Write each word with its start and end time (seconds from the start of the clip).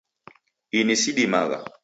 Ini 0.79 0.95
sidimagha. 1.01 1.59